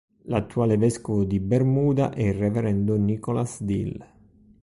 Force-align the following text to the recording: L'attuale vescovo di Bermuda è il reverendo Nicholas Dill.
L'attuale 0.23 0.77
vescovo 0.77 1.25
di 1.25 1.39
Bermuda 1.39 2.09
è 2.11 2.23
il 2.23 2.33
reverendo 2.33 2.95
Nicholas 2.95 3.61
Dill. 3.61 4.03